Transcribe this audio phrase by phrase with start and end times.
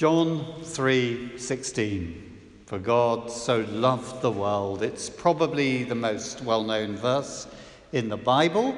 [0.00, 2.14] John 3:16
[2.64, 4.82] For God so loved the world.
[4.82, 7.46] It's probably the most well-known verse
[7.92, 8.74] in the Bible,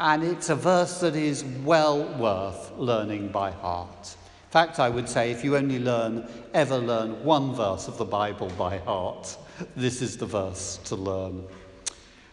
[0.00, 4.16] and it's a verse that is well worth learning by heart.
[4.46, 8.04] In fact, I would say if you only learn ever learn one verse of the
[8.04, 9.36] Bible by heart,
[9.76, 11.44] this is the verse to learn.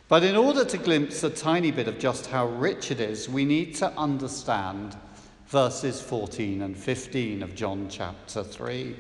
[0.08, 3.46] But in order to glimpse a tiny bit of just how rich it is, we
[3.46, 4.96] need to understand
[5.48, 8.96] verses 14 and 15 of John chapter 3.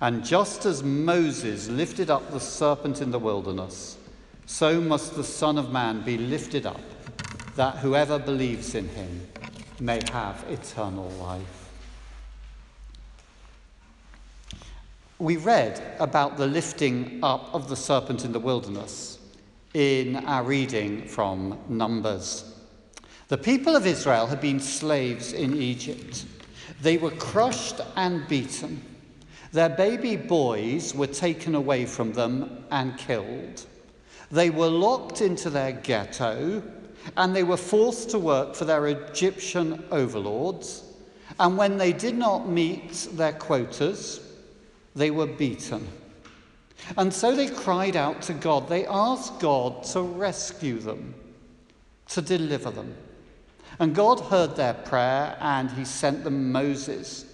[0.00, 3.98] And just as Moses lifted up the serpent in the wilderness,
[4.46, 6.80] so must the Son of Man be lifted up,
[7.56, 9.28] that whoever believes in him
[9.80, 11.70] may have eternal life.
[15.18, 19.18] We read about the lifting up of the serpent in the wilderness
[19.74, 22.51] in our reading from Numbers.
[23.32, 26.26] The people of Israel had been slaves in Egypt.
[26.82, 28.82] They were crushed and beaten.
[29.52, 33.64] Their baby boys were taken away from them and killed.
[34.30, 36.62] They were locked into their ghetto
[37.16, 40.82] and they were forced to work for their Egyptian overlords.
[41.40, 44.20] And when they did not meet their quotas,
[44.94, 45.88] they were beaten.
[46.98, 48.68] And so they cried out to God.
[48.68, 51.14] They asked God to rescue them,
[52.08, 52.94] to deliver them.
[53.82, 57.24] And God heard their prayer and he sent them Moses.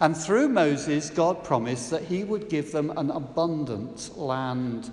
[0.00, 4.90] And through Moses, God promised that he would give them an abundant land,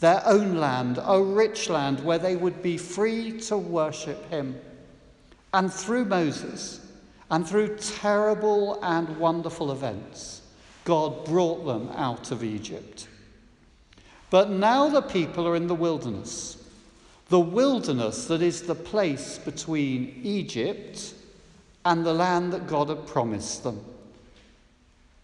[0.00, 4.58] their own land, a rich land where they would be free to worship him.
[5.52, 6.80] And through Moses,
[7.30, 10.40] and through terrible and wonderful events,
[10.86, 13.06] God brought them out of Egypt.
[14.30, 16.56] But now the people are in the wilderness
[17.28, 21.14] the wilderness that is the place between Egypt
[21.84, 23.80] and the land that God had promised them.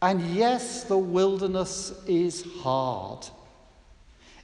[0.00, 3.26] And yes, the wilderness is hard.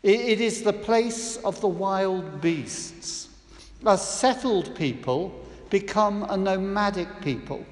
[0.05, 3.29] It is the place of the wild beasts.
[3.85, 7.67] A settled people become a nomadic people.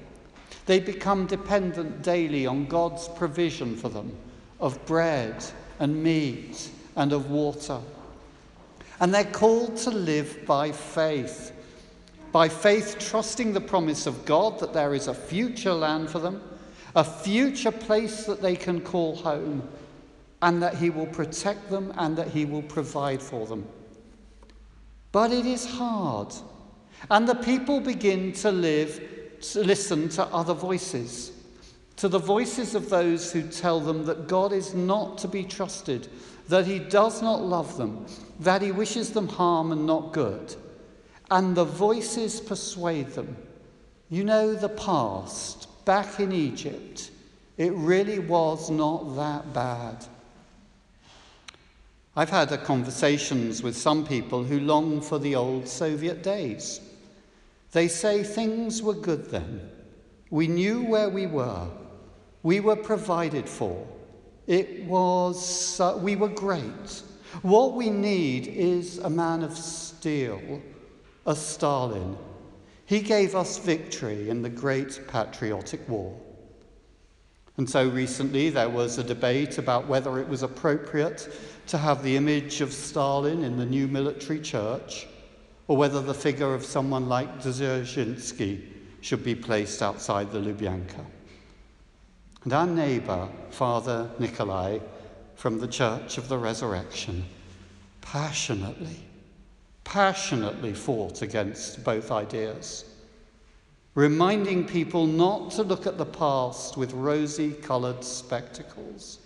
[0.65, 4.11] They become dependent daily on God's provision for them
[4.59, 5.43] of bread
[5.79, 7.79] and meat and of water.
[8.99, 11.53] And they're called to live by faith.
[12.31, 16.41] By faith, trusting the promise of God that there is a future land for them,
[16.95, 19.67] a future place that they can call home,
[20.41, 23.67] and that He will protect them and that He will provide for them.
[25.11, 26.33] But it is hard.
[27.09, 31.31] And the people begin to live, to listen to other voices,
[31.95, 36.07] to the voices of those who tell them that God is not to be trusted,
[36.47, 38.05] that he does not love them,
[38.39, 40.55] that he wishes them harm and not good.
[41.29, 43.35] And the voices persuade them.
[44.09, 47.11] You know, the past, back in Egypt,
[47.57, 50.05] it really was not that bad.
[52.15, 56.81] I've had conversations with some people who long for the old Soviet days.
[57.73, 59.69] They say things were good then.
[60.29, 61.67] We knew where we were.
[62.41, 63.85] We were provided for.
[64.47, 67.03] It was, uh, we were great.
[67.41, 70.61] What we need is a man of steel,
[71.25, 72.17] a Stalin.
[72.85, 76.17] He gave us victory in the great patriotic war.
[77.57, 81.27] And so recently there was a debate about whether it was appropriate
[81.67, 85.07] to have the image of Stalin in the new military church
[85.67, 88.61] or whether the figure of someone like Dzerzhinsky
[89.01, 91.05] should be placed outside the Lubyanka.
[92.43, 94.79] And our neighbour, Father Nikolai,
[95.35, 97.25] from the Church of the Resurrection,
[98.01, 99.03] passionately,
[99.83, 102.85] passionately fought against both ideas,
[103.95, 109.19] reminding people not to look at the past with rosy coloured spectacles,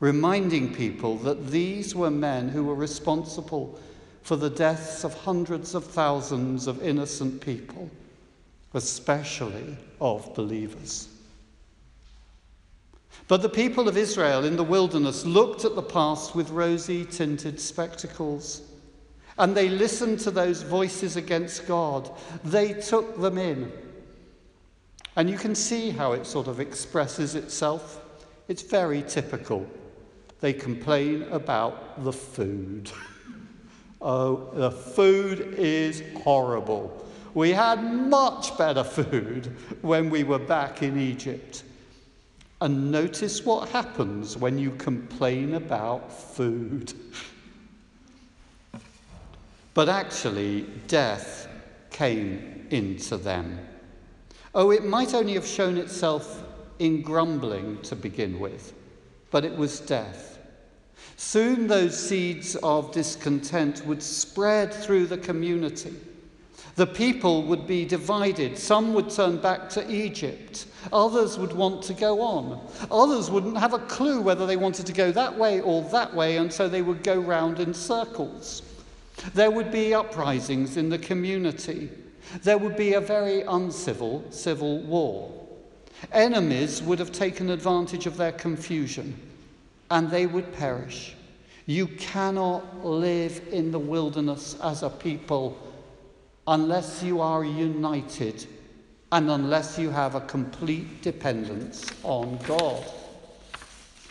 [0.00, 3.78] reminding people that these were men who were responsible
[4.22, 7.90] for the deaths of hundreds of thousands of innocent people,
[8.74, 11.08] especially of believers.
[13.28, 17.60] But the people of Israel in the wilderness looked at the past with rosy tinted
[17.60, 18.62] spectacles.
[19.38, 22.10] And they listened to those voices against God.
[22.44, 23.72] They took them in.
[25.16, 28.00] And you can see how it sort of expresses itself.
[28.48, 29.66] It's very typical.
[30.40, 32.90] They complain about the food.
[34.00, 37.06] oh, the food is horrible.
[37.34, 41.62] We had much better food when we were back in Egypt.
[42.62, 46.92] And notice what happens when you complain about food.
[49.74, 51.48] but actually, death
[51.90, 53.58] came into them.
[54.54, 56.44] Oh, it might only have shown itself
[56.78, 58.72] in grumbling to begin with,
[59.32, 60.38] but it was death.
[61.16, 65.96] Soon those seeds of discontent would spread through the community.
[66.74, 68.56] The people would be divided.
[68.56, 70.66] Some would turn back to Egypt.
[70.92, 72.66] Others would want to go on.
[72.90, 76.38] Others wouldn't have a clue whether they wanted to go that way or that way,
[76.38, 78.62] and so they would go round in circles.
[79.34, 81.90] There would be uprisings in the community.
[82.42, 85.30] There would be a very uncivil civil war.
[86.10, 89.14] Enemies would have taken advantage of their confusion,
[89.90, 91.14] and they would perish.
[91.66, 95.56] You cannot live in the wilderness as a people
[96.46, 98.46] unless you are united
[99.12, 102.82] and unless you have a complete dependence on God.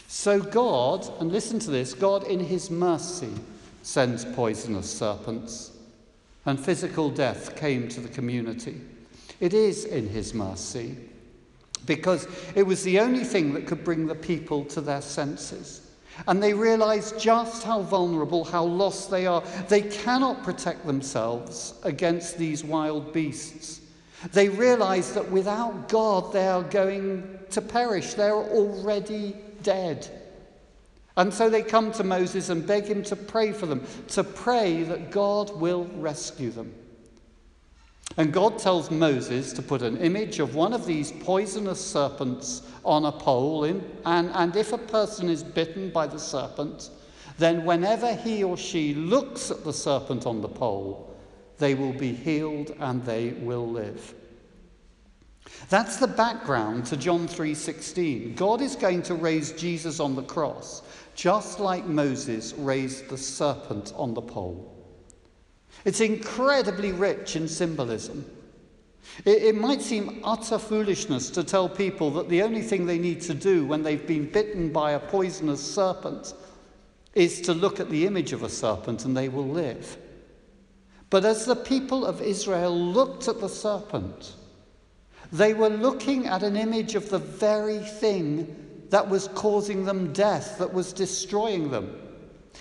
[0.07, 3.33] So, God, and listen to this God, in His mercy,
[3.81, 5.71] sends poisonous serpents,
[6.45, 8.79] and physical death came to the community.
[9.39, 10.97] It is in His mercy,
[11.85, 15.90] because it was the only thing that could bring the people to their senses.
[16.27, 19.43] And they realize just how vulnerable, how lost they are.
[19.67, 23.81] They cannot protect themselves against these wild beasts.
[24.33, 28.13] They realize that without God, they are going to perish.
[28.13, 30.07] They're already dead.
[31.17, 34.83] And so they come to Moses and beg him to pray for them, to pray
[34.83, 36.73] that God will rescue them.
[38.17, 43.05] And God tells Moses to put an image of one of these poisonous serpents on
[43.05, 46.89] a pole, in, and, and if a person is bitten by the serpent,
[47.37, 51.15] then whenever he or she looks at the serpent on the pole,
[51.57, 54.13] they will be healed and they will live.
[55.69, 58.35] That's the background to John 3:16.
[58.35, 60.81] God is going to raise Jesus on the cross,
[61.15, 64.80] just like Moses raised the serpent on the pole.
[65.85, 68.25] It's incredibly rich in symbolism.
[69.25, 73.21] It, it, might seem utter foolishness to tell people that the only thing they need
[73.21, 76.33] to do when they've been bitten by a poisonous serpent
[77.13, 79.97] is to look at the image of a serpent and they will live.
[81.09, 84.33] But as the people of Israel looked at the serpent,
[85.31, 90.57] they were looking at an image of the very thing that was causing them death,
[90.59, 91.97] that was destroying them.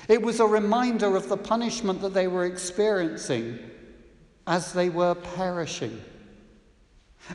[0.09, 3.59] It was a reminder of the punishment that they were experiencing
[4.47, 6.01] as they were perishing.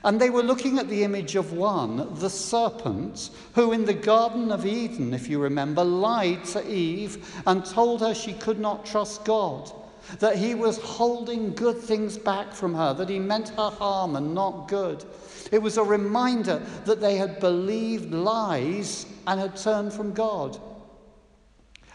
[0.04, 4.52] And they were looking at the image of one, the serpent, who in the Garden
[4.52, 9.24] of Eden, if you remember, lied to Eve and told her she could not trust
[9.24, 9.72] God,
[10.20, 14.34] that he was holding good things back from her, that he meant her harm and
[14.34, 15.06] not good.
[15.52, 20.60] It was a reminder that they had believed lies and had turned from God.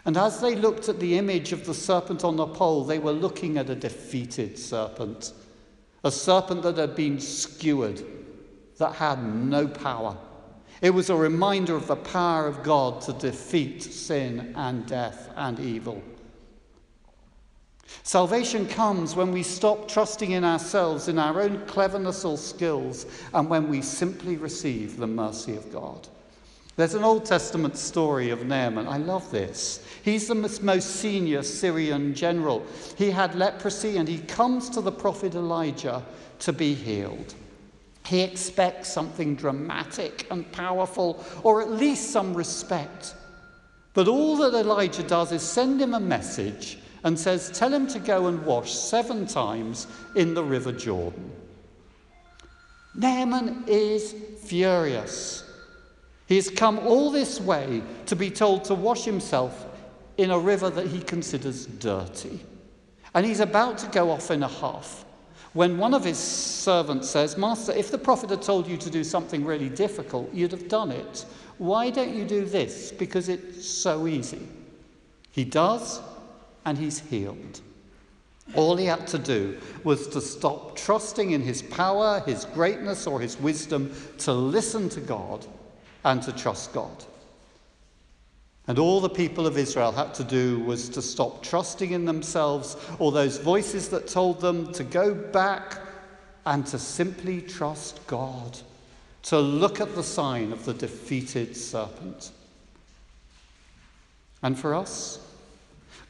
[0.05, 3.11] And as they looked at the image of the serpent on the pole, they were
[3.11, 5.33] looking at a defeated serpent,
[6.03, 8.03] a serpent that had been skewered,
[8.77, 10.17] that had no power.
[10.81, 15.59] It was a reminder of the power of God to defeat sin and death and
[15.59, 16.01] evil.
[18.03, 23.47] Salvation comes when we stop trusting in ourselves, in our own cleverness or skills, and
[23.47, 26.07] when we simply receive the mercy of God.
[26.77, 28.87] There's an Old Testament story of Naaman.
[28.87, 29.85] I love this.
[30.03, 32.65] He's the most senior Syrian general.
[32.97, 36.03] He had leprosy and he comes to the prophet Elijah
[36.39, 37.35] to be healed.
[38.05, 43.15] He expects something dramatic and powerful, or at least some respect.
[43.93, 47.99] But all that Elijah does is send him a message and says, Tell him to
[47.99, 51.31] go and wash seven times in the river Jordan.
[52.95, 55.43] Naaman is furious.
[56.31, 59.65] He's come all this way to be told to wash himself
[60.15, 62.39] in a river that he considers dirty.
[63.13, 65.03] And he's about to go off in a huff
[65.51, 69.03] when one of his servants says, Master, if the prophet had told you to do
[69.03, 71.25] something really difficult, you'd have done it.
[71.57, 72.93] Why don't you do this?
[72.93, 74.47] Because it's so easy.
[75.33, 75.99] He does,
[76.63, 77.59] and he's healed.
[78.55, 83.19] All he had to do was to stop trusting in his power, his greatness, or
[83.19, 85.45] his wisdom, to listen to God
[86.03, 87.05] and to trust God.
[88.67, 92.77] And all the people of Israel had to do was to stop trusting in themselves
[92.99, 95.79] or those voices that told them to go back
[96.45, 98.57] and to simply trust God,
[99.23, 102.31] to look at the sign of the defeated serpent.
[104.43, 105.19] And for us,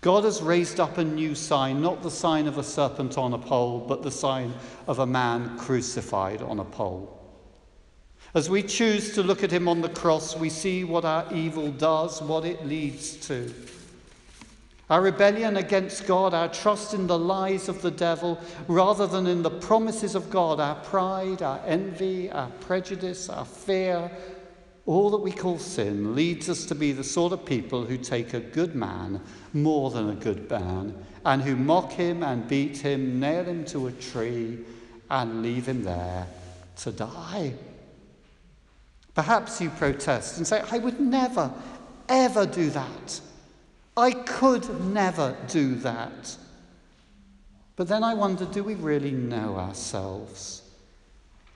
[0.02, 3.38] God has raised up a new sign, not the sign of a serpent on a
[3.38, 4.54] pole, but the sign
[4.88, 7.21] of a man crucified on a pole.
[8.34, 11.70] As we choose to look at him on the cross, we see what our evil
[11.72, 13.54] does, what it leads to.
[14.90, 19.42] Our rebellion against God, our trust in the lies of the devil rather than in
[19.42, 24.12] the promises of God, our pride, our envy, our prejudice, our fear,
[24.86, 28.34] all that we call sin leads us to be the sort of people who take
[28.34, 29.22] a good man
[29.54, 30.94] more than a good man
[31.26, 34.60] and who mock him and beat him, nail him to a tree,
[35.10, 36.28] and leave him there
[36.78, 37.54] to die.
[39.14, 41.52] Perhaps you protest and say, I would never,
[42.08, 43.22] ever do that.
[43.98, 46.38] I could never do that.
[47.76, 50.62] But then I wonder do we really know ourselves?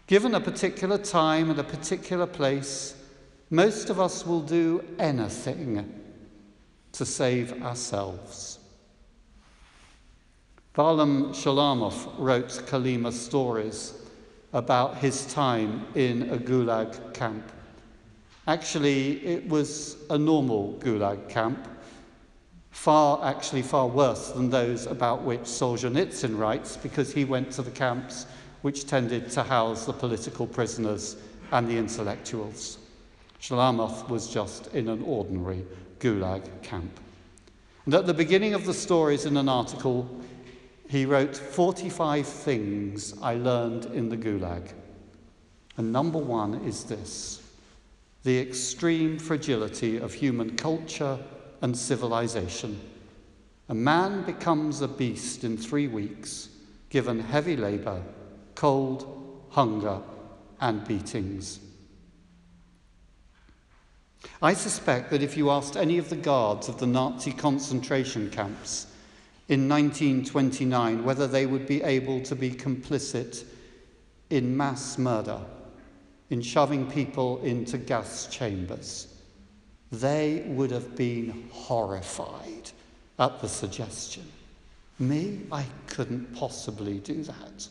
[0.08, 2.96] Given a particular time and a particular place,
[3.50, 6.02] most of us will do anything
[6.92, 8.60] to save ourselves.
[10.76, 14.05] Varlam Shalamov wrote Kolyma stories
[14.56, 17.52] about his time in a gulag camp.
[18.48, 21.68] Actually, it was a normal gulag camp,
[22.72, 27.72] far, actually, far worse than those about which Solzhenitsyn writes, because he went to the
[27.72, 28.28] camps
[28.62, 31.18] which tended to house the political prisoners
[31.52, 32.78] and the intellectuals.
[33.42, 35.66] Shalamov was just in an ordinary
[36.00, 36.98] gulag camp.
[37.84, 40.10] And at the beginning of the stories in an article,
[40.88, 44.72] he wrote 45 things I learned in the gulag.
[45.78, 47.42] And number one is this
[48.24, 51.20] the extreme fragility of human culture
[51.62, 52.80] and civilization.
[53.70, 56.50] A man becomes a beast in three weeks,
[56.90, 58.02] given heavy labor,
[58.56, 60.02] cold, hunger,
[60.60, 61.60] and beatings.
[64.42, 68.88] I suspect that if you asked any of the guards of the Nazi concentration camps
[69.48, 73.46] in 1929 whether they would be able to be complicit
[74.30, 75.40] in mass murder,
[76.30, 79.08] in shoving people into gas chambers,
[79.92, 82.72] they would have been horrified
[83.20, 84.24] at the suggestion.
[84.98, 87.68] Me, I couldn't possibly do that.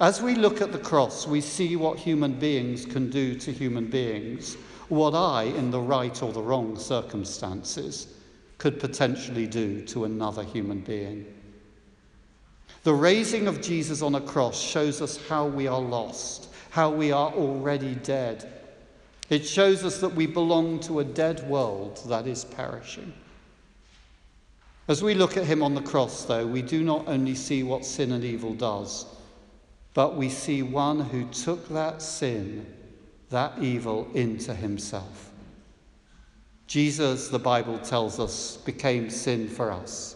[0.00, 3.86] As we look at the cross, we see what human beings can do to human
[3.86, 4.56] beings,
[4.88, 8.08] what I, in the right or the wrong circumstances,
[8.60, 11.26] could potentially do to another human being.
[12.84, 17.10] The raising of Jesus on a cross shows us how we are lost, how we
[17.10, 18.48] are already dead.
[19.28, 23.12] It shows us that we belong to a dead world that is perishing.
[24.86, 27.84] As we look at him on the cross, though, we do not only see what
[27.84, 29.06] sin and evil does
[29.94, 32.66] but we see one who took that sin,
[33.30, 35.29] that evil, into himself.
[36.70, 40.14] Jesus, the Bible tells us, became sin for us.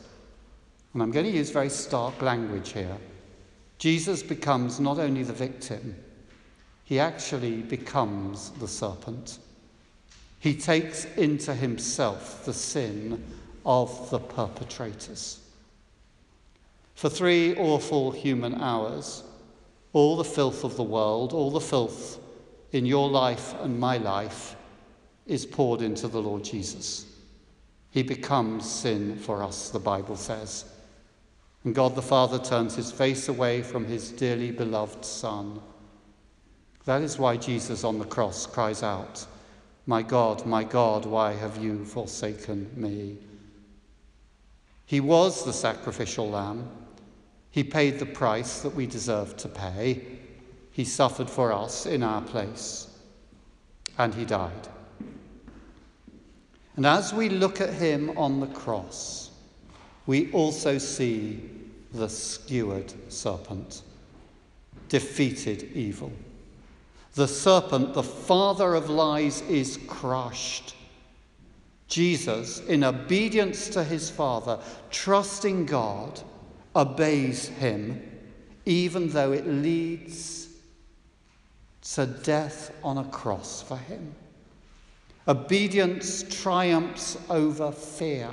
[0.93, 2.97] And I'm going to use very stark language here.
[3.79, 5.97] Jesus becomes not only the victim,
[6.85, 9.39] he actually becomes the serpent.
[10.39, 13.25] He takes into himself the sin
[13.67, 15.41] of the perpetrators.
[16.95, 19.25] For three awful human hours,
[19.93, 22.21] all the filth of the world, all the filth
[22.71, 24.55] in your life and my life
[25.27, 27.07] is poured into the Lord Jesus.
[27.91, 30.65] He becomes sin for us, the Bible says.
[31.65, 35.61] And God the Father turns his face away from his dearly beloved Son.
[36.85, 39.27] That is why Jesus on the cross cries out,
[39.87, 43.17] My God, my God, why have you forsaken me?
[44.85, 46.69] He was the sacrificial lamb.
[47.51, 50.05] He paid the price that we deserved to pay.
[50.73, 52.89] He suffered for us in our place.
[53.97, 54.69] And he died.
[56.77, 59.31] And as we look at him on the cross,
[60.07, 61.51] we also see
[61.93, 63.83] the skewered serpent,
[64.89, 66.13] defeated evil.
[67.15, 70.75] The serpent, the father of lies, is crushed.
[71.87, 74.59] Jesus, in obedience to his Father,
[74.91, 76.21] trusting God,
[76.75, 78.03] obeys him,
[78.67, 80.49] even though it leads
[81.93, 84.15] to death on a cross for him.
[85.27, 88.31] Obedience triumphs over fear.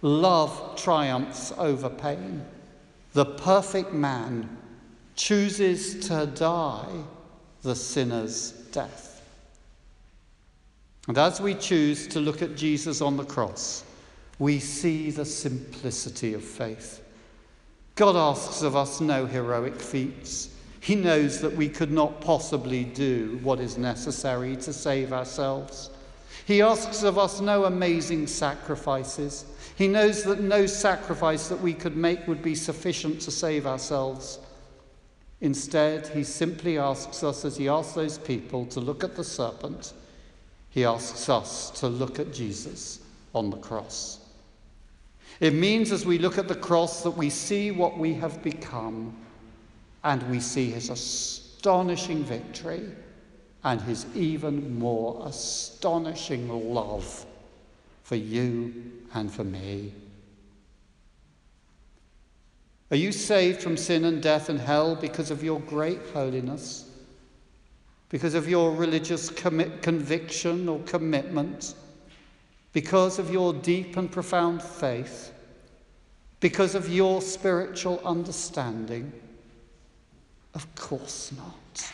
[0.00, 2.44] Love triumphs over pain.
[3.12, 4.56] The perfect man
[5.16, 6.88] chooses to die
[7.62, 9.22] the sinner's death.
[11.08, 13.84] And as we choose to look at Jesus on the cross,
[14.38, 17.02] we see the simplicity of faith.
[17.96, 20.50] God asks of us no heroic feats.
[20.80, 25.90] He knows that we could not possibly do what is necessary to save ourselves.
[26.48, 29.44] He asks of us no amazing sacrifices.
[29.76, 34.38] He knows that no sacrifice that we could make would be sufficient to save ourselves.
[35.42, 39.92] Instead, he simply asks us, as he asked those people, to look at the serpent.
[40.70, 43.00] He asks us to look at Jesus
[43.34, 44.18] on the cross.
[45.40, 49.14] It means as we look at the cross that we see what we have become
[50.02, 52.90] and we see his astonishing victory
[53.68, 57.26] and his even more astonishing love
[58.02, 58.72] for you
[59.12, 59.92] and for me.
[62.90, 66.88] Are you saved from sin and death and hell because of your great holiness?
[68.08, 71.74] Because of your religious commit, conviction or commitment?
[72.72, 75.30] Because of your deep and profound faith?
[76.40, 79.12] Because of your spiritual understanding?
[80.54, 81.92] Of course not.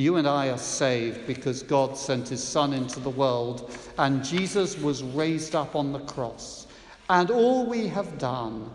[0.00, 4.78] You and I are saved because God sent his Son into the world and Jesus
[4.78, 6.66] was raised up on the cross.
[7.10, 8.72] And all we have done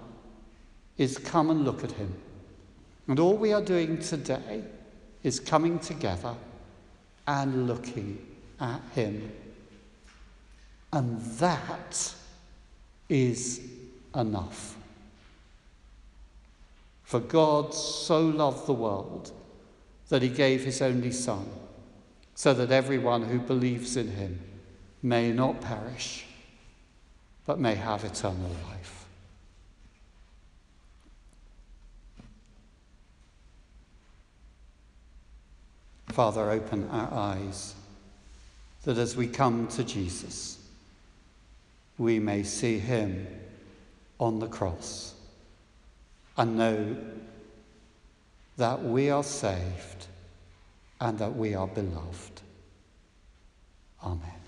[1.00, 2.14] is come and look at him.
[3.08, 4.66] And all we are doing today
[5.24, 6.36] is coming together
[7.26, 8.24] and looking
[8.60, 9.32] at him.
[10.94, 12.14] And that
[13.10, 13.62] is
[14.14, 14.78] enough.
[17.04, 19.32] For God so loved the world
[20.10, 21.48] that he gave his only Son,
[22.36, 24.40] so that everyone who believes in him
[25.02, 26.26] may not perish,
[27.46, 29.06] but may have eternal life.
[36.10, 37.76] Father, open our eyes
[38.84, 40.58] that as we come to Jesus,
[41.98, 43.28] we may see him
[44.20, 45.14] on the cross
[46.38, 46.96] and know
[48.58, 50.08] that we are saved
[51.00, 52.42] and that we are beloved.
[54.04, 54.45] Amen.